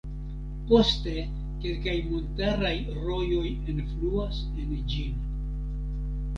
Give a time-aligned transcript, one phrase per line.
[0.69, 1.13] Poste
[1.65, 5.25] kelkaj montaraj rojoj enfluas en ĝin.